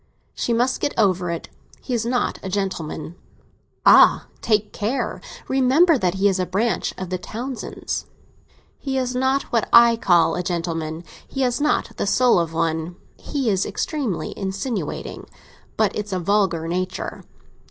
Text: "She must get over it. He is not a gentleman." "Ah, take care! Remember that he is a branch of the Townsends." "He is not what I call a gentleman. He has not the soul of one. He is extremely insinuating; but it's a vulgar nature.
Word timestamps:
"She 0.33 0.51
must 0.51 0.79
get 0.81 0.95
over 0.97 1.29
it. 1.29 1.49
He 1.79 1.93
is 1.93 2.07
not 2.07 2.39
a 2.41 2.49
gentleman." 2.49 3.13
"Ah, 3.85 4.25
take 4.41 4.73
care! 4.73 5.21
Remember 5.47 5.95
that 5.95 6.15
he 6.15 6.27
is 6.27 6.39
a 6.39 6.47
branch 6.47 6.91
of 6.97 7.11
the 7.11 7.19
Townsends." 7.19 8.07
"He 8.79 8.97
is 8.97 9.13
not 9.13 9.43
what 9.53 9.69
I 9.71 9.95
call 9.95 10.33
a 10.35 10.41
gentleman. 10.41 11.03
He 11.27 11.41
has 11.41 11.61
not 11.61 11.95
the 11.97 12.07
soul 12.07 12.39
of 12.39 12.51
one. 12.51 12.95
He 13.17 13.47
is 13.51 13.63
extremely 13.63 14.35
insinuating; 14.35 15.27
but 15.77 15.95
it's 15.95 16.13
a 16.13 16.19
vulgar 16.19 16.67
nature. 16.67 17.23